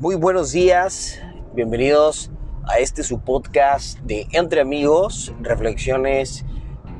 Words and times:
Muy 0.00 0.14
buenos 0.14 0.52
días, 0.52 1.20
bienvenidos 1.54 2.30
a 2.68 2.78
este 2.78 3.02
su 3.02 3.18
podcast 3.18 3.98
de 4.02 4.28
Entre 4.30 4.60
Amigos, 4.60 5.34
reflexiones 5.40 6.44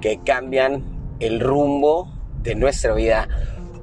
que 0.00 0.18
cambian 0.24 0.82
el 1.20 1.38
rumbo 1.38 2.12
de 2.42 2.56
nuestra 2.56 2.94
vida. 2.94 3.28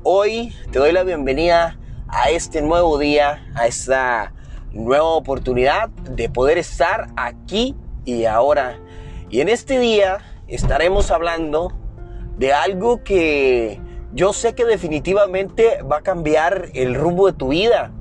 Hoy 0.04 0.54
te 0.70 0.80
doy 0.80 0.92
la 0.92 1.04
bienvenida 1.04 1.80
a 2.10 2.30
este 2.30 2.62
nuevo 2.62 2.98
día, 2.98 3.50
a 3.56 3.68
esta 3.68 4.34
nueva 4.74 5.06
oportunidad 5.06 5.88
de 5.88 6.28
poder 6.28 6.58
estar 6.58 7.08
aquí 7.16 7.74
y 8.04 8.26
ahora. 8.26 8.82
Y 9.30 9.40
en 9.40 9.48
este 9.48 9.80
día 9.80 10.18
estaremos 10.50 11.10
hablando 11.10 11.72
de 12.38 12.52
algo 12.52 13.02
que 13.02 13.80
yo 14.14 14.34
sé 14.34 14.56
que 14.56 14.66
definitivamente 14.66 15.84
va 15.84 16.00
a 16.00 16.02
cambiar 16.02 16.68
el 16.74 16.96
rumbo 16.96 17.28
de 17.28 17.34
tu 17.34 17.48
vida 17.48 17.94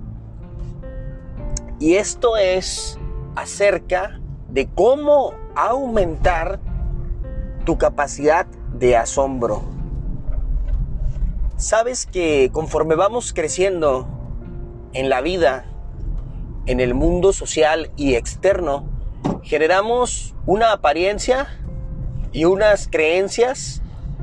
y 1.85 1.97
esto 1.97 2.39
es 2.39 2.99
acerca 3.37 4.19
de 4.49 4.67
cómo 4.75 5.35
aumentar 5.55 6.59
tu 7.67 7.77
capacidad 7.77 8.47
de 8.73 8.97
asombro. 8.97 9.63
Sabes 11.59 12.07
que 12.07 12.49
conforme 12.55 12.95
vamos 12.95 13.35
creciendo 13.35 14.09
en 14.95 15.11
la 15.11 15.21
vida, 15.21 15.67
en 16.65 16.81
el 16.81 16.95
mundo 16.95 17.35
social 17.35 17.91
y 17.97 18.15
externo, 18.15 18.87
generamos 19.43 20.35
una 20.47 20.73
apariencia 20.73 21.49
y 22.33 22.47
unas 22.47 22.89
creencias 22.89 23.83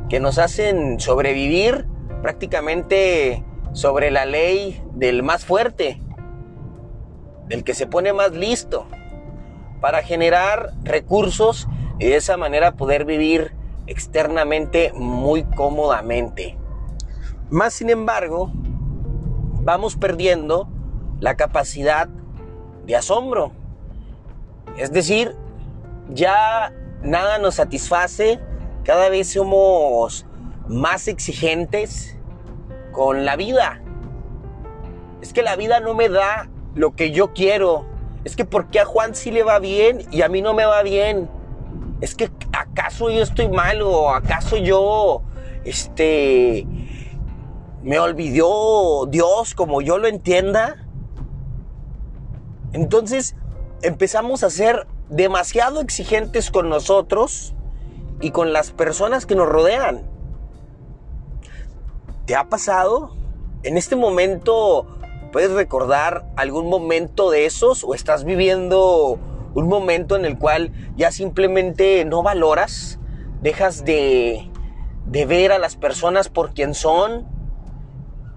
que 0.09 0.20
nos 0.20 0.39
hacen 0.39 0.99
sobrevivir 0.99 1.85
prácticamente 2.23 3.43
sobre 3.73 4.09
la 4.09 4.25
ley 4.25 4.84
del 4.95 5.21
más 5.21 5.46
fuerte 5.46 6.01
del 7.47 7.63
que 7.63 7.73
se 7.73 7.87
pone 7.87 8.13
más 8.13 8.31
listo 8.31 8.87
para 9.81 10.03
generar 10.03 10.71
recursos 10.84 11.67
y 11.99 12.05
de 12.05 12.15
esa 12.15 12.37
manera 12.37 12.73
poder 12.73 13.05
vivir 13.05 13.53
externamente 13.87 14.93
muy 14.95 15.43
cómodamente. 15.43 16.57
Más 17.49 17.73
sin 17.73 17.89
embargo, 17.89 18.51
vamos 18.53 19.95
perdiendo 19.97 20.67
la 21.19 21.35
capacidad 21.35 22.07
de 22.85 22.95
asombro. 22.95 23.51
Es 24.77 24.91
decir, 24.91 25.35
ya 26.09 26.73
nada 27.01 27.37
nos 27.37 27.55
satisface, 27.55 28.39
cada 28.84 29.09
vez 29.09 29.34
somos 29.34 30.25
más 30.67 31.07
exigentes 31.07 32.17
con 32.91 33.25
la 33.25 33.35
vida. 33.35 33.81
Es 35.21 35.34
que 35.34 35.43
la 35.43 35.55
vida 35.55 35.79
no 35.79 35.93
me 35.93 36.09
da 36.09 36.49
lo 36.76 36.96
que 36.96 37.12
yo 37.12 37.34
quiero. 37.34 37.86
Es 38.24 38.36
que 38.36 38.46
¿por 38.46 38.68
qué 38.68 38.80
a 38.80 38.86
Juan 38.86 39.16
sí 39.16 39.32
le 39.32 39.44
va 39.44 39.60
bien 39.60 40.05
y 40.12 40.22
a 40.22 40.30
mí 40.30 40.41
no 40.41 40.54
me 40.54 40.66
va 40.66 40.84
bien? 40.84 41.30
Es 42.02 42.16
que 42.16 42.32
¿acaso 42.54 43.10
yo 43.10 43.22
estoy 43.22 43.50
mal 43.50 43.82
o 43.82 44.10
acaso 44.10 44.58
yo, 44.58 45.24
este, 45.64 46.66
me 47.84 47.99
olvidó 47.99 49.05
Dios 49.08 49.55
como 49.55 49.82
yo 49.82 49.98
lo 49.98 50.08
entienda? 50.08 50.88
Entonces 52.74 53.36
empezamos 53.82 54.44
a 54.44 54.49
ser 54.49 54.88
demasiado 55.10 55.82
exigentes 55.82 56.52
con 56.52 56.70
nosotros 56.70 57.54
y 58.22 58.32
con 58.32 58.54
las 58.54 58.72
personas 58.72 59.26
que 59.26 59.36
nos 59.36 59.49
rodean. 59.49 60.04
¿Te 62.26 62.36
ha 62.36 62.48
pasado? 62.49 63.16
En 63.64 63.77
este 63.77 63.96
momento 63.96 64.88
¿Puedes 65.31 65.51
recordar 65.51 66.25
algún 66.35 66.69
momento 66.69 67.31
de 67.31 67.46
esos 67.46 67.84
o 67.85 67.96
estás 67.96 68.25
viviendo 68.25 69.18
un 69.53 69.68
momento 69.68 70.16
en 70.16 70.25
el 70.25 70.38
cual 70.38 70.72
ya 70.97 71.12
simplemente 71.12 72.03
no 72.03 72.22
valoras, 72.22 73.00
dejas 73.42 73.86
de, 73.86 74.50
de 75.06 75.25
ver 75.25 75.53
a 75.53 75.59
las 75.59 75.78
personas 75.78 76.28
por 76.28 76.53
quien 76.53 76.74
son 76.74 77.28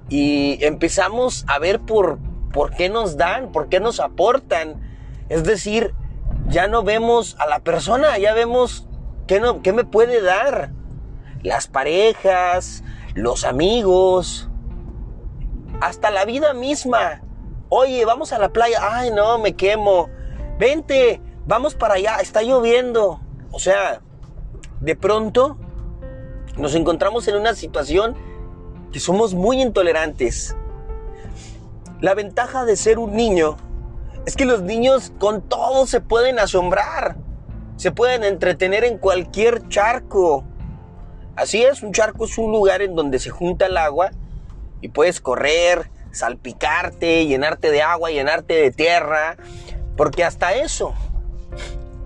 y 0.09 0.59
empezamos 0.65 1.45
a 1.49 1.59
ver 1.59 1.81
por, 1.81 2.19
por 2.53 2.71
qué 2.71 2.89
nos 2.89 3.17
dan, 3.17 3.51
por 3.51 3.69
qué 3.69 3.81
nos 3.81 3.99
aportan? 3.99 4.81
Es 5.29 5.43
decir, 5.43 5.95
ya 6.49 6.69
no 6.69 6.85
vemos 6.85 7.37
a 7.41 7.47
la 7.47 7.59
persona, 7.59 8.19
ya 8.19 8.35
vemos 8.35 8.87
qué, 9.27 9.41
no, 9.41 9.63
qué 9.63 9.73
me 9.73 9.85
puede 9.85 10.21
dar. 10.21 10.71
Las 11.43 11.67
parejas, 11.67 12.85
los 13.15 13.45
amigos, 13.45 14.49
hasta 15.81 16.11
la 16.11 16.25
vida 16.25 16.55
misma. 16.55 17.23
Oye, 17.69 18.05
vamos 18.05 18.33
a 18.33 18.39
la 18.39 18.51
playa. 18.51 18.79
Ay, 18.81 19.11
no, 19.11 19.39
me 19.39 19.55
quemo. 19.55 20.09
Vente, 20.59 21.21
vamos 21.47 21.75
para 21.75 21.95
allá. 21.95 22.17
Está 22.17 22.43
lloviendo. 22.43 23.21
O 23.51 23.59
sea, 23.59 24.01
de 24.81 24.97
pronto 24.97 25.57
nos 26.57 26.75
encontramos 26.75 27.27
en 27.29 27.37
una 27.37 27.55
situación 27.55 28.15
que 28.93 29.01
somos 29.01 29.35
muy 29.35 29.61
intolerantes. 29.61 30.57
La 32.01 32.15
ventaja 32.15 32.65
de 32.65 32.77
ser 32.77 32.99
un 32.99 33.15
niño 33.15 33.57
es 34.27 34.37
que 34.37 34.45
los 34.45 34.63
niños 34.63 35.13
con 35.19 35.43
todo 35.43 35.87
se 35.87 36.01
pueden 36.01 36.39
asombrar. 36.39 37.17
Se 37.77 37.91
pueden 37.91 38.25
entretener 38.25 38.85
en 38.85 38.99
cualquier 38.99 39.69
charco. 39.69 40.45
Así 41.35 41.63
es, 41.65 41.83
un 41.83 41.93
charco 41.93 42.27
es 42.27 42.39
un 42.39 42.53
lugar 42.53 42.83
en 42.83 42.95
donde 42.95 43.19
se 43.19 43.31
junta 43.31 43.67
el 43.67 43.77
agua 43.77 44.11
y 44.85 44.89
puedes 44.89 45.19
correr, 45.19 45.91
salpicarte, 46.13 47.25
llenarte 47.27 47.71
de 47.71 47.81
agua, 47.81 48.11
llenarte 48.11 48.53
de 48.53 48.71
tierra, 48.71 49.39
porque 49.97 50.25
hasta 50.25 50.53
eso 50.53 50.93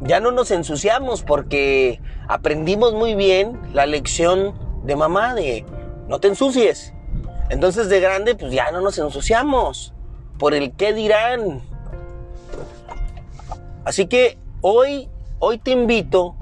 ya 0.00 0.20
no 0.20 0.30
nos 0.30 0.52
ensuciamos 0.52 1.24
porque 1.24 2.00
aprendimos 2.28 2.94
muy 2.94 3.16
bien 3.16 3.60
la 3.72 3.84
lección 3.84 4.54
de 4.84 4.94
mamá 4.94 5.34
de 5.34 5.64
no 6.06 6.20
te 6.20 6.28
ensucies. 6.28 6.94
Entonces 7.50 7.88
de 7.88 7.98
grande 7.98 8.36
pues 8.36 8.52
ya 8.52 8.70
no 8.70 8.80
nos 8.80 8.96
ensuciamos 8.98 9.92
por 10.38 10.54
el 10.54 10.70
qué 10.76 10.92
dirán. 10.92 11.62
Así 13.84 14.06
que 14.06 14.38
hoy 14.60 15.08
hoy 15.40 15.58
te 15.58 15.72
invito 15.72 16.36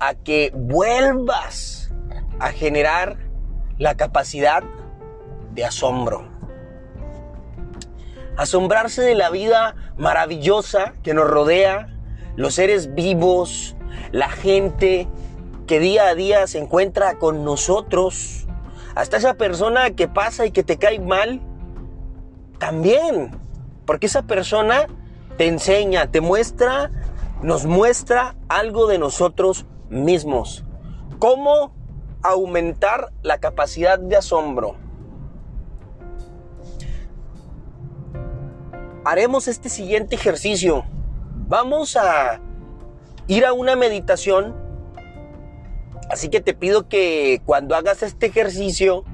a 0.00 0.14
que 0.14 0.50
vuelvas 0.54 1.92
a 2.38 2.52
generar 2.52 3.18
la 3.76 3.98
capacidad 3.98 4.64
de 5.56 5.64
asombro. 5.64 6.28
Asombrarse 8.36 9.02
de 9.02 9.14
la 9.14 9.30
vida 9.30 9.74
maravillosa 9.96 10.92
que 11.02 11.14
nos 11.14 11.26
rodea, 11.26 11.88
los 12.36 12.54
seres 12.54 12.94
vivos, 12.94 13.74
la 14.12 14.28
gente 14.28 15.08
que 15.66 15.80
día 15.80 16.08
a 16.08 16.14
día 16.14 16.46
se 16.46 16.58
encuentra 16.58 17.18
con 17.18 17.44
nosotros, 17.44 18.46
hasta 18.94 19.16
esa 19.16 19.34
persona 19.34 19.90
que 19.90 20.06
pasa 20.06 20.46
y 20.46 20.52
que 20.52 20.62
te 20.62 20.76
cae 20.76 21.00
mal, 21.00 21.40
también, 22.58 23.36
porque 23.86 24.06
esa 24.06 24.22
persona 24.22 24.86
te 25.38 25.46
enseña, 25.46 26.10
te 26.10 26.20
muestra, 26.20 26.90
nos 27.42 27.64
muestra 27.64 28.36
algo 28.48 28.86
de 28.86 28.98
nosotros 28.98 29.66
mismos. 29.88 30.64
¿Cómo 31.18 31.74
aumentar 32.22 33.12
la 33.22 33.38
capacidad 33.38 33.98
de 33.98 34.16
asombro? 34.16 34.85
Haremos 39.06 39.46
este 39.46 39.68
siguiente 39.68 40.16
ejercicio. 40.16 40.84
Vamos 41.46 41.96
a 41.96 42.40
ir 43.28 43.46
a 43.46 43.52
una 43.52 43.76
meditación. 43.76 44.52
Así 46.10 46.28
que 46.28 46.40
te 46.40 46.54
pido 46.54 46.88
que 46.88 47.40
cuando 47.46 47.76
hagas 47.76 48.02
este 48.02 48.26
ejercicio 48.26 49.04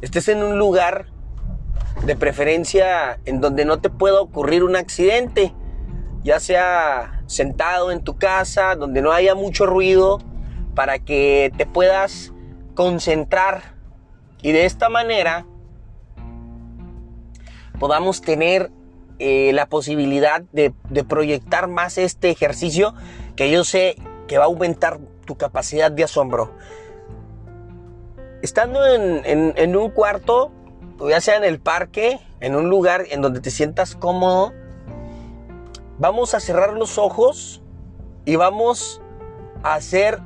estés 0.00 0.26
en 0.26 0.42
un 0.42 0.58
lugar 0.58 1.06
de 2.04 2.16
preferencia 2.16 3.20
en 3.26 3.40
donde 3.40 3.64
no 3.64 3.78
te 3.78 3.90
pueda 3.90 4.20
ocurrir 4.20 4.64
un 4.64 4.74
accidente, 4.74 5.54
ya 6.24 6.40
sea 6.40 7.22
sentado 7.26 7.92
en 7.92 8.02
tu 8.02 8.18
casa, 8.18 8.74
donde 8.74 9.02
no 9.02 9.12
haya 9.12 9.36
mucho 9.36 9.66
ruido, 9.66 10.18
para 10.74 10.98
que 10.98 11.52
te 11.56 11.64
puedas 11.64 12.32
concentrar 12.74 13.76
y 14.42 14.50
de 14.50 14.64
esta 14.64 14.88
manera 14.88 15.46
podamos 17.78 18.20
tener 18.20 18.70
eh, 19.18 19.52
la 19.54 19.66
posibilidad 19.66 20.42
de, 20.52 20.72
proyectar 21.08 21.68
más 21.68 21.96
este 21.96 22.30
ejercicio 22.30 22.94
que 23.34 23.50
yo 23.50 23.64
sé 23.64 23.96
que 24.28 24.36
va 24.36 24.44
a 24.44 24.46
aumentar 24.46 24.98
tu 25.24 25.36
capacidad 25.36 25.90
de 25.90 26.04
asombro. 26.04 26.52
Estando 28.42 28.86
en, 28.86 29.76
un 29.76 29.90
cuarto, 29.90 30.52
ya 31.08 31.20
sea 31.20 31.36
en 31.36 31.44
el 31.44 31.60
parque, 31.60 32.20
en 32.40 32.54
un 32.54 32.68
lugar 32.68 33.04
en 33.10 33.22
donde 33.22 33.40
te 33.40 33.50
sientas 33.50 33.96
cómodo, 33.96 34.52
vamos 35.98 36.34
a 36.34 36.40
cerrar 36.40 36.74
los 36.74 36.98
ojos 36.98 37.62
y 38.24 38.36
vamos 38.36 39.00
a 39.62 39.74
hacer 39.74 40.20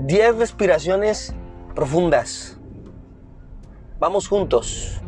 10 0.00 0.36
respiraciones 0.36 1.34
profundas. 1.74 2.58
Vamos 4.00 4.28
juntos. 4.28 5.00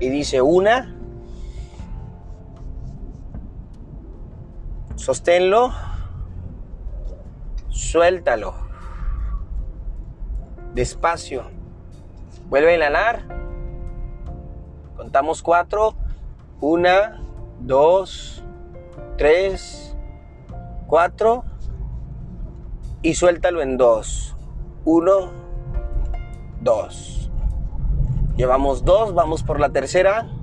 Y 0.00 0.08
dice 0.10 0.42
una, 0.42 0.93
Sosténlo. 5.04 5.70
Suéltalo. 7.68 8.54
Despacio. 10.72 11.42
Vuelve 12.48 12.72
a 12.72 12.76
inhalar. 12.76 13.22
Contamos 14.96 15.42
cuatro. 15.42 15.94
Una, 16.62 17.20
dos, 17.60 18.42
tres, 19.18 19.94
cuatro. 20.86 21.44
Y 23.02 23.12
suéltalo 23.12 23.60
en 23.60 23.76
dos. 23.76 24.34
Uno, 24.86 25.32
dos. 26.62 27.30
Llevamos 28.38 28.86
dos, 28.86 29.12
vamos 29.12 29.42
por 29.42 29.60
la 29.60 29.68
tercera. 29.68 30.33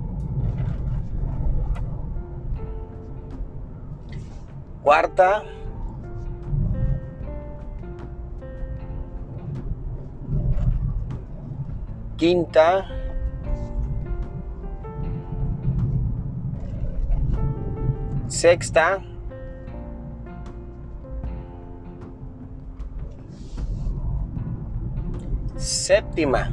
Cuarta. 4.82 5.44
Quinta. 12.16 12.84
Sexta. 18.28 19.00
Séptima. 25.56 26.50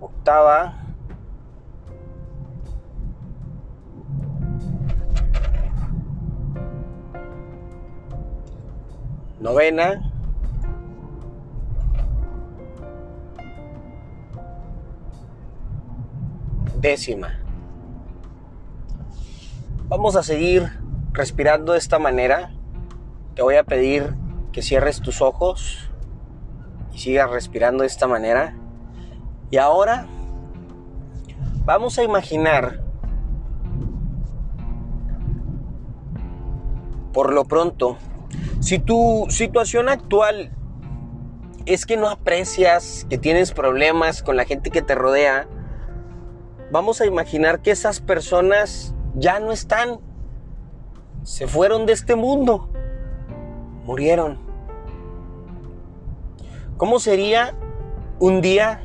Octava. 0.00 0.87
Novena. 9.40 10.02
Décima. 16.80 17.38
Vamos 19.88 20.16
a 20.16 20.22
seguir 20.22 20.70
respirando 21.12 21.72
de 21.72 21.78
esta 21.78 21.98
manera. 21.98 22.50
Te 23.34 23.42
voy 23.42 23.56
a 23.56 23.64
pedir 23.64 24.14
que 24.52 24.60
cierres 24.60 25.00
tus 25.00 25.22
ojos 25.22 25.90
y 26.92 26.98
sigas 26.98 27.30
respirando 27.30 27.82
de 27.82 27.86
esta 27.86 28.06
manera. 28.06 28.54
Y 29.50 29.56
ahora 29.56 30.06
vamos 31.64 31.98
a 31.98 32.02
imaginar, 32.02 32.82
por 37.12 37.32
lo 37.32 37.44
pronto, 37.44 37.96
si 38.60 38.78
tu 38.78 39.26
situación 39.28 39.88
actual 39.88 40.52
es 41.66 41.86
que 41.86 41.96
no 41.96 42.08
aprecias, 42.08 43.06
que 43.08 43.18
tienes 43.18 43.52
problemas 43.52 44.22
con 44.22 44.36
la 44.36 44.44
gente 44.44 44.70
que 44.70 44.82
te 44.82 44.94
rodea, 44.94 45.46
vamos 46.70 47.00
a 47.00 47.06
imaginar 47.06 47.60
que 47.60 47.70
esas 47.70 48.00
personas 48.00 48.94
ya 49.14 49.38
no 49.38 49.52
están, 49.52 50.00
se 51.22 51.46
fueron 51.46 51.86
de 51.86 51.92
este 51.92 52.16
mundo, 52.16 52.70
murieron. 53.84 54.38
¿Cómo 56.76 57.00
sería 57.00 57.54
un 58.18 58.40
día 58.40 58.82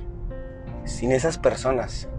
sin 0.83 1.11
esas 1.11 1.37
personas? 1.37 2.09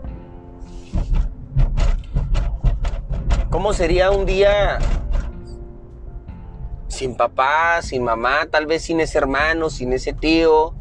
¿Cómo 3.51 3.73
sería 3.73 4.11
un 4.11 4.27
día 4.27 4.79
sin 6.94 7.17
papá, 7.17 7.82
sin 7.82 8.05
mamá, 8.05 8.46
tal 8.46 8.67
vez 8.67 8.82
sin 8.82 9.00
ese 9.00 9.19
hermano, 9.19 9.69
sin 9.69 9.93
ese 9.93 10.12
tío, 10.12 10.75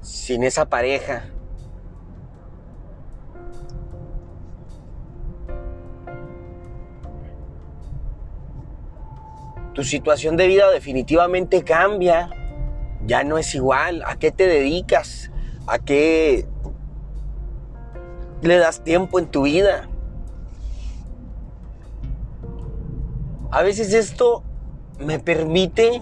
sin 0.00 0.42
esa 0.42 0.68
pareja? 0.68 1.26
Tu 9.74 9.84
situación 9.84 10.36
de 10.36 10.48
vida 10.48 10.70
definitivamente 10.70 11.62
cambia, 11.62 12.28
ya 13.06 13.22
no 13.22 13.38
es 13.38 13.54
igual. 13.54 14.02
¿A 14.04 14.16
qué 14.16 14.32
te 14.32 14.46
dedicas? 14.46 15.30
¿A 15.66 15.78
qué 15.78 16.46
le 18.42 18.56
das 18.58 18.82
tiempo 18.82 19.20
en 19.20 19.28
tu 19.28 19.42
vida? 19.42 19.88
A 23.52 23.62
veces 23.62 23.94
esto 23.94 24.42
me 24.98 25.18
permite 25.18 26.00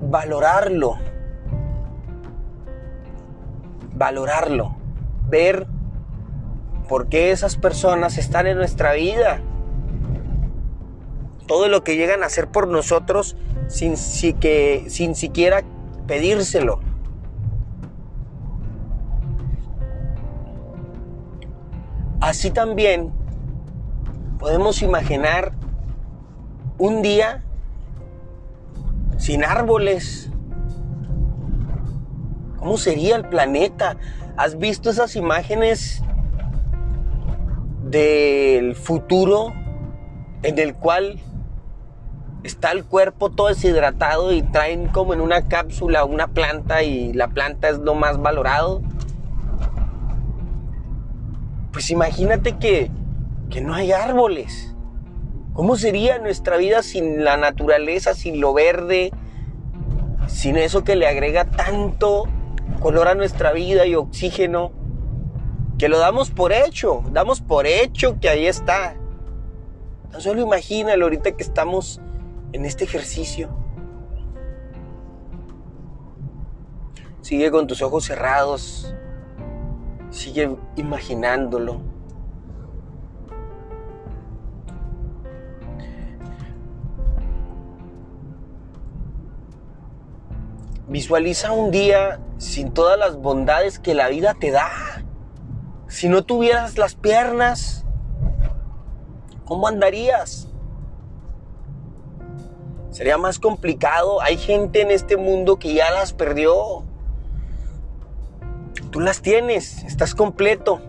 valorarlo, 0.00 0.96
valorarlo, 3.94 4.76
ver 5.28 5.66
por 6.88 7.08
qué 7.08 7.30
esas 7.30 7.56
personas 7.56 8.16
están 8.16 8.46
en 8.46 8.56
nuestra 8.56 8.92
vida, 8.94 9.40
todo 11.46 11.68
lo 11.68 11.84
que 11.84 11.96
llegan 11.96 12.22
a 12.22 12.26
hacer 12.26 12.48
por 12.48 12.68
nosotros 12.68 13.36
sin, 13.68 13.96
que, 14.38 14.86
sin 14.88 15.14
siquiera 15.14 15.62
pedírselo. 16.06 16.80
Así 22.20 22.50
también 22.50 23.12
podemos 24.38 24.82
imaginar 24.82 25.52
un 26.78 27.02
día 27.02 27.42
sin 29.18 29.44
árboles. 29.44 30.30
¿Cómo 32.58 32.78
sería 32.78 33.16
el 33.16 33.28
planeta? 33.28 33.96
¿Has 34.36 34.58
visto 34.58 34.90
esas 34.90 35.16
imágenes 35.16 36.02
del 37.84 38.74
futuro 38.74 39.52
en 40.42 40.58
el 40.58 40.74
cual 40.74 41.18
está 42.44 42.70
el 42.70 42.84
cuerpo 42.84 43.30
todo 43.30 43.48
deshidratado 43.48 44.32
y 44.32 44.42
traen 44.42 44.88
como 44.88 45.12
en 45.14 45.20
una 45.20 45.48
cápsula 45.48 46.04
una 46.04 46.28
planta 46.28 46.82
y 46.82 47.12
la 47.12 47.28
planta 47.28 47.68
es 47.68 47.78
lo 47.78 47.94
más 47.94 48.20
valorado? 48.22 48.82
Pues 51.72 51.90
imagínate 51.90 52.56
que, 52.56 52.90
que 53.50 53.60
no 53.60 53.74
hay 53.74 53.92
árboles. 53.92 54.74
¿Cómo 55.58 55.74
sería 55.74 56.20
nuestra 56.20 56.56
vida 56.56 56.84
sin 56.84 57.24
la 57.24 57.36
naturaleza, 57.36 58.14
sin 58.14 58.40
lo 58.40 58.52
verde, 58.54 59.10
sin 60.28 60.56
eso 60.56 60.84
que 60.84 60.94
le 60.94 61.08
agrega 61.08 61.46
tanto 61.46 62.28
color 62.78 63.08
a 63.08 63.16
nuestra 63.16 63.50
vida 63.50 63.84
y 63.84 63.96
oxígeno? 63.96 64.70
Que 65.76 65.88
lo 65.88 65.98
damos 65.98 66.30
por 66.30 66.52
hecho, 66.52 67.02
damos 67.10 67.40
por 67.40 67.66
hecho 67.66 68.20
que 68.20 68.28
ahí 68.28 68.46
está. 68.46 68.94
Tan 70.12 70.20
solo 70.20 70.42
imagínalo 70.42 71.06
ahorita 71.06 71.32
que 71.32 71.42
estamos 71.42 72.00
en 72.52 72.64
este 72.64 72.84
ejercicio. 72.84 73.48
Sigue 77.20 77.50
con 77.50 77.66
tus 77.66 77.82
ojos 77.82 78.04
cerrados. 78.04 78.94
Sigue 80.10 80.56
imaginándolo. 80.76 81.80
Visualiza 90.88 91.52
un 91.52 91.70
día 91.70 92.18
sin 92.38 92.72
todas 92.72 92.98
las 92.98 93.16
bondades 93.16 93.78
que 93.78 93.94
la 93.94 94.08
vida 94.08 94.34
te 94.34 94.50
da. 94.50 94.70
Si 95.86 96.08
no 96.08 96.24
tuvieras 96.24 96.78
las 96.78 96.94
piernas, 96.94 97.84
¿cómo 99.44 99.68
andarías? 99.68 100.48
Sería 102.90 103.18
más 103.18 103.38
complicado. 103.38 104.22
Hay 104.22 104.38
gente 104.38 104.80
en 104.80 104.90
este 104.90 105.18
mundo 105.18 105.58
que 105.58 105.74
ya 105.74 105.90
las 105.90 106.14
perdió. 106.14 106.84
Tú 108.90 109.00
las 109.00 109.20
tienes, 109.20 109.82
estás 109.84 110.14
completo. 110.14 110.80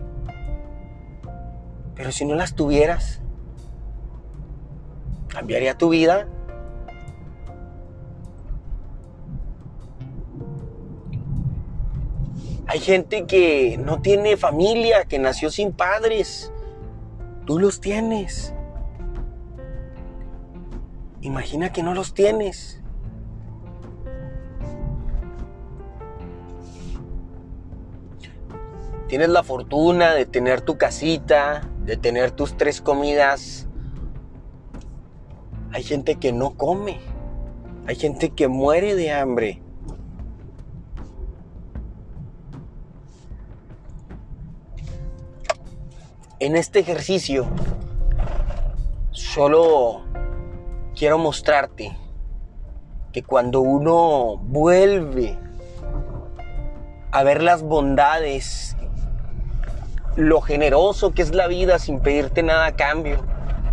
Pero 1.94 2.10
si 2.10 2.24
no 2.24 2.34
las 2.34 2.54
tuvieras, 2.54 3.20
¿cambiaría 5.28 5.76
tu 5.76 5.90
vida? 5.90 6.26
Hay 12.72 12.78
gente 12.78 13.26
que 13.26 13.80
no 13.84 14.00
tiene 14.00 14.36
familia, 14.36 15.04
que 15.04 15.18
nació 15.18 15.50
sin 15.50 15.72
padres. 15.72 16.52
Tú 17.44 17.58
los 17.58 17.80
tienes. 17.80 18.54
Imagina 21.20 21.72
que 21.72 21.82
no 21.82 21.94
los 21.94 22.14
tienes. 22.14 22.80
tienes 29.08 29.30
la 29.30 29.42
fortuna 29.42 30.14
de 30.14 30.24
tener 30.24 30.60
tu 30.60 30.78
casita, 30.78 31.68
de 31.84 31.96
tener 31.96 32.30
tus 32.30 32.56
tres 32.56 32.80
comidas, 32.80 33.66
hay 35.72 35.82
gente 35.82 36.14
que 36.14 36.32
no 36.32 36.56
come, 36.56 37.00
hay 37.88 37.96
gente 37.96 38.30
que 38.30 38.46
muere 38.46 38.94
de 38.94 39.10
hambre. 39.10 39.59
En 46.40 46.56
este 46.56 46.78
ejercicio 46.78 47.46
solo 49.10 50.00
quiero 50.96 51.18
mostrarte 51.18 51.94
que 53.12 53.22
cuando 53.22 53.60
uno 53.60 54.38
vuelve 54.38 55.38
a 57.12 57.22
ver 57.24 57.42
las 57.42 57.62
bondades, 57.62 58.74
lo 60.16 60.40
generoso 60.40 61.12
que 61.12 61.20
es 61.20 61.34
la 61.34 61.46
vida 61.46 61.78
sin 61.78 62.00
pedirte 62.00 62.42
nada 62.42 62.64
a 62.64 62.72
cambio, 62.74 63.22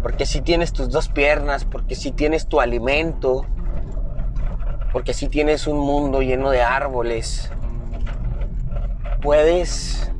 porque 0.03 0.25
si 0.25 0.41
tienes 0.41 0.73
tus 0.73 0.89
dos 0.89 1.07
piernas, 1.07 1.63
porque 1.63 1.95
si 1.95 2.11
tienes 2.11 2.47
tu 2.47 2.59
alimento, 2.59 3.45
porque 4.91 5.13
si 5.13 5.29
tienes 5.29 5.67
un 5.67 5.79
mundo 5.79 6.21
lleno 6.21 6.49
de 6.49 6.63
árboles, 6.63 7.49
puedes 9.21 10.11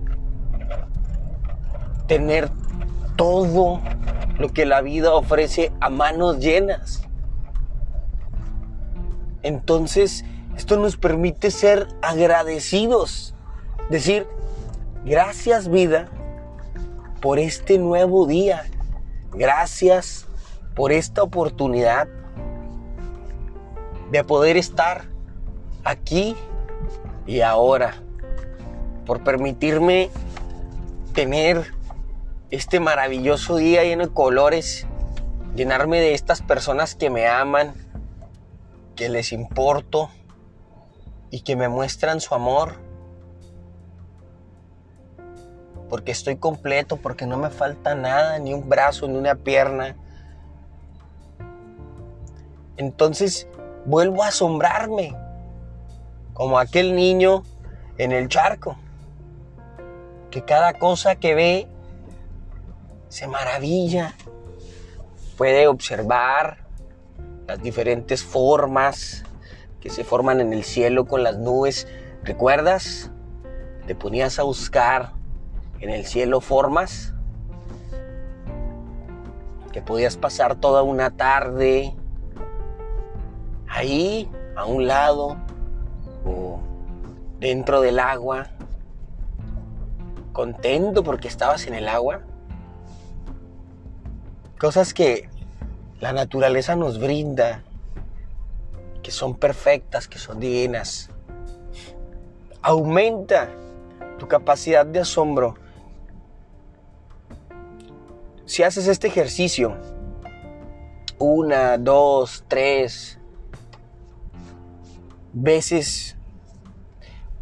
tener 2.08 2.50
todo 3.16 3.82
lo 4.38 4.50
que 4.50 4.66
la 4.66 4.82
vida 4.82 5.14
ofrece 5.14 5.72
a 5.80 5.90
manos 5.90 6.40
llenas. 6.40 7.04
Entonces, 9.44 10.26
esto 10.56 10.78
nos 10.78 10.98
permite 10.98 11.52
ser 11.52 11.88
agradecidos. 12.02 13.34
Decir, 13.90 14.28
gracias 15.06 15.70
vida 15.70 16.10
por 17.22 17.40
este 17.40 17.78
nuevo 17.78 18.26
día. 18.26 18.66
Gracias 19.34 20.26
por 20.76 20.92
esta 20.92 21.24
oportunidad 21.24 22.08
de 24.12 24.24
poder 24.24 24.58
estar 24.58 25.06
aquí 25.84 26.36
y 27.26 27.42
ahora. 27.42 27.96
Por 29.06 29.24
permitirme 29.24 30.10
tener 31.14 31.77
este 32.50 32.80
maravilloso 32.80 33.58
día 33.58 33.84
lleno 33.84 34.08
de 34.08 34.14
colores, 34.14 34.88
llenarme 35.56 36.00
de 36.00 36.14
estas 36.14 36.42
personas 36.42 36.96
que 36.96 37.10
me 37.10 37.28
aman, 37.28 37.74
que 38.96 39.10
les 39.10 39.34
importo 39.34 40.10
y 41.30 41.42
que 41.42 41.56
me 41.56 41.68
muestran 41.68 42.22
su 42.22 42.34
amor. 42.36 42.76
Porque 45.90 46.12
estoy 46.12 46.38
completo, 46.38 46.98
porque 46.98 47.26
no 47.26 47.38
me 47.38 47.50
falta 47.50 47.96
nada, 47.96 48.40
ni 48.40 48.54
un 48.54 48.68
brazo, 48.68 49.08
ni 49.08 49.18
una 49.18 49.36
pierna. 49.36 49.96
Entonces 52.78 53.48
vuelvo 53.86 54.24
a 54.24 54.28
asombrarme, 54.28 55.16
como 56.34 56.60
aquel 56.60 56.96
niño 56.96 57.44
en 57.98 58.12
el 58.12 58.30
charco, 58.30 58.78
que 60.30 60.44
cada 60.44 60.74
cosa 60.74 61.16
que 61.16 61.36
ve 61.36 61.68
se 63.10 63.28
maravilla, 63.28 64.14
puede 65.38 65.68
observar 65.68 66.66
las 67.48 67.62
diferentes 67.62 68.24
formas 68.24 69.24
que 69.80 69.90
se 69.90 70.04
forman 70.04 70.42
en 70.42 70.54
el 70.54 70.64
cielo 70.64 71.06
con 71.06 71.24
las 71.24 71.38
nubes. 71.38 71.88
¿Recuerdas? 72.24 73.12
Te 73.86 73.96
ponías 73.96 74.40
a 74.40 74.44
buscar 74.44 75.14
en 75.80 75.90
el 75.90 76.06
cielo 76.06 76.42
formas 76.42 77.14
que 79.72 79.82
podías 79.82 80.18
pasar 80.18 80.56
toda 80.56 80.82
una 80.82 81.12
tarde 81.12 81.94
ahí, 83.68 84.30
a 84.56 84.66
un 84.66 84.88
lado 84.88 85.38
o 86.26 86.60
dentro 87.40 87.82
del 87.82 88.00
agua, 88.00 88.48
contento 90.34 91.04
porque 91.04 91.28
estabas 91.28 91.68
en 91.68 91.76
el 91.76 91.88
agua. 91.88 92.22
Cosas 94.60 94.96
que 94.96 95.30
la 96.00 96.14
naturaleza 96.14 96.76
nos 96.76 97.00
brinda, 97.00 97.64
que 99.04 99.12
son 99.12 99.36
perfectas, 99.36 100.08
que 100.08 100.18
son 100.18 100.40
divinas. 100.40 101.12
Aumenta 102.64 103.52
tu 104.18 104.28
capacidad 104.28 104.84
de 104.84 105.02
asombro. 105.02 105.56
Si 108.46 108.64
haces 108.64 108.88
este 108.88 109.08
ejercicio, 109.08 109.78
una, 111.20 111.78
dos, 111.78 112.44
tres 112.48 113.20
veces 115.34 116.18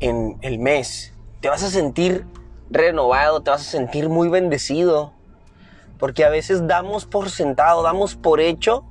en 0.01 0.37
el 0.41 0.59
mes, 0.59 1.13
te 1.39 1.47
vas 1.47 1.63
a 1.63 1.69
sentir 1.69 2.25
renovado, 2.69 3.41
te 3.41 3.51
vas 3.51 3.61
a 3.61 3.71
sentir 3.71 4.09
muy 4.09 4.27
bendecido 4.27 5.14
porque 5.99 6.25
a 6.25 6.29
veces 6.29 6.67
damos 6.67 7.05
por 7.05 7.29
sentado, 7.29 7.83
damos 7.83 8.15
por 8.15 8.39
hecho 8.39 8.83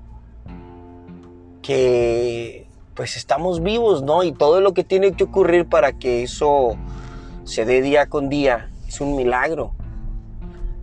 que 1.62 2.68
pues 2.94 3.16
estamos 3.16 3.62
vivos, 3.62 4.02
¿no? 4.02 4.22
Y 4.22 4.32
todo 4.32 4.60
lo 4.60 4.72
que 4.72 4.84
tiene 4.84 5.12
que 5.12 5.24
ocurrir 5.24 5.66
para 5.66 5.94
que 5.94 6.22
eso 6.22 6.76
se 7.44 7.64
dé 7.64 7.82
día 7.82 8.06
con 8.06 8.28
día 8.28 8.70
es 8.86 9.00
un 9.00 9.16
milagro. 9.16 9.72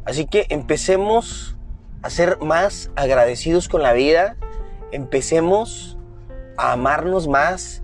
Así 0.06 0.26
que 0.26 0.46
empecemos 0.50 1.56
a 2.02 2.10
ser 2.10 2.40
más 2.42 2.92
agradecidos 2.96 3.70
con 3.70 3.82
la 3.82 3.94
vida, 3.94 4.36
empecemos 4.92 5.98
a 6.58 6.74
amarnos 6.74 7.28
más, 7.28 7.84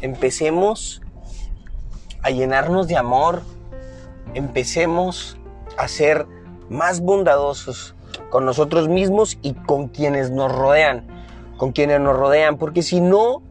empecemos 0.00 1.02
a 2.22 2.30
llenarnos 2.30 2.88
de 2.88 2.96
amor, 2.96 3.42
empecemos 4.34 5.36
a 5.76 5.86
ser 5.86 6.26
más 6.70 7.00
bondadosos 7.00 7.94
con 8.30 8.44
nosotros 8.44 8.88
mismos 8.88 9.38
y 9.42 9.54
con 9.54 9.88
quienes 9.88 10.30
nos 10.30 10.52
rodean, 10.52 11.06
con 11.56 11.72
quienes 11.72 12.00
nos 12.00 12.16
rodean, 12.16 12.58
porque 12.58 12.82
si 12.82 13.00
no 13.00 13.42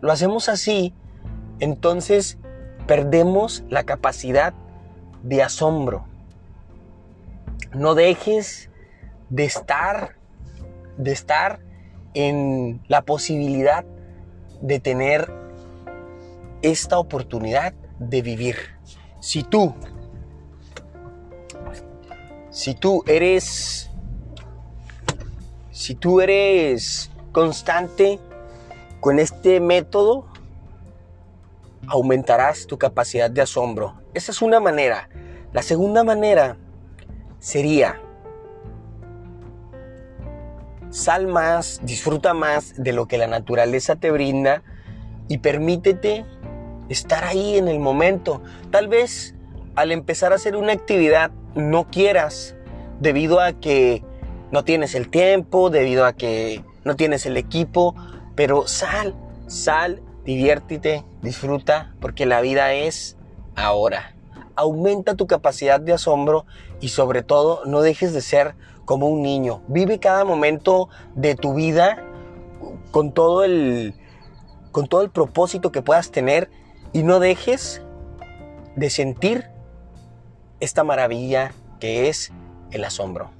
lo 0.00 0.12
hacemos 0.12 0.48
así, 0.48 0.92
entonces 1.60 2.38
perdemos 2.86 3.64
la 3.68 3.84
capacidad 3.84 4.54
de 5.22 5.42
asombro. 5.42 6.04
No 7.72 7.94
dejes 7.94 8.70
de 9.30 9.44
estar 9.44 10.16
de 10.96 11.12
estar 11.12 11.60
en 12.14 12.80
la 12.88 13.02
posibilidad 13.02 13.84
de 14.60 14.80
tener 14.80 15.32
esta 16.62 16.98
oportunidad 16.98 17.74
de 17.98 18.22
vivir. 18.22 18.56
Si 19.20 19.42
tú 19.42 19.74
si 22.54 22.72
tú 22.72 23.02
eres 23.08 23.90
si 25.72 25.96
tú 25.96 26.20
eres 26.20 27.10
constante 27.32 28.20
con 29.00 29.18
este 29.18 29.58
método 29.58 30.26
aumentarás 31.88 32.68
tu 32.68 32.78
capacidad 32.78 33.28
de 33.28 33.42
asombro. 33.42 33.94
Esa 34.14 34.30
es 34.30 34.40
una 34.40 34.60
manera. 34.60 35.08
La 35.52 35.62
segunda 35.62 36.04
manera 36.04 36.56
sería 37.40 38.00
sal 40.90 41.26
más, 41.26 41.80
disfruta 41.82 42.34
más 42.34 42.74
de 42.76 42.92
lo 42.92 43.08
que 43.08 43.18
la 43.18 43.26
naturaleza 43.26 43.96
te 43.96 44.12
brinda 44.12 44.62
y 45.26 45.38
permítete 45.38 46.24
estar 46.88 47.24
ahí 47.24 47.58
en 47.58 47.66
el 47.66 47.80
momento. 47.80 48.42
Tal 48.70 48.86
vez 48.86 49.34
al 49.74 49.90
empezar 49.90 50.30
a 50.30 50.36
hacer 50.36 50.54
una 50.54 50.72
actividad 50.72 51.32
no 51.54 51.90
quieras 51.90 52.54
debido 53.00 53.40
a 53.40 53.52
que 53.52 54.02
no 54.50 54.64
tienes 54.64 54.94
el 54.94 55.08
tiempo, 55.08 55.70
debido 55.70 56.06
a 56.06 56.12
que 56.12 56.64
no 56.84 56.96
tienes 56.96 57.26
el 57.26 57.36
equipo, 57.36 57.94
pero 58.34 58.66
sal, 58.66 59.14
sal, 59.46 60.02
diviértete, 60.24 61.04
disfruta, 61.22 61.94
porque 62.00 62.26
la 62.26 62.40
vida 62.40 62.72
es 62.72 63.16
ahora. 63.56 64.14
Aumenta 64.56 65.16
tu 65.16 65.26
capacidad 65.26 65.80
de 65.80 65.92
asombro 65.92 66.46
y 66.80 66.88
sobre 66.88 67.22
todo 67.22 67.64
no 67.64 67.80
dejes 67.80 68.12
de 68.12 68.20
ser 68.20 68.54
como 68.84 69.08
un 69.08 69.22
niño. 69.22 69.62
Vive 69.68 69.98
cada 69.98 70.24
momento 70.24 70.88
de 71.14 71.34
tu 71.34 71.54
vida 71.54 72.04
con 72.90 73.12
todo 73.12 73.44
el 73.44 73.94
con 74.70 74.88
todo 74.88 75.02
el 75.02 75.10
propósito 75.10 75.70
que 75.70 75.82
puedas 75.82 76.10
tener 76.10 76.50
y 76.92 77.04
no 77.04 77.20
dejes 77.20 77.80
de 78.74 78.90
sentir 78.90 79.53
esta 80.64 80.82
maravilla 80.82 81.52
que 81.78 82.08
es 82.08 82.32
el 82.72 82.84
asombro. 82.84 83.30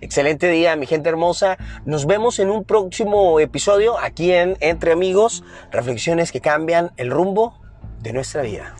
Excelente 0.00 0.48
día, 0.48 0.76
mi 0.76 0.86
gente 0.86 1.08
hermosa. 1.08 1.56
Nos 1.84 2.06
vemos 2.06 2.38
en 2.38 2.50
un 2.50 2.64
próximo 2.64 3.40
episodio 3.40 3.98
aquí 3.98 4.32
en 4.32 4.56
Entre 4.60 4.92
Amigos, 4.92 5.42
reflexiones 5.72 6.30
que 6.30 6.40
cambian 6.40 6.92
el 6.96 7.10
rumbo 7.10 7.58
de 8.02 8.12
nuestra 8.12 8.42
vida. 8.42 8.74